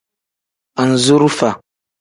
[0.81, 1.49] Anzurufa.